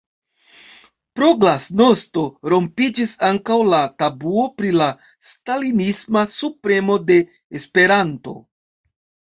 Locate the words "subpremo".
6.39-7.01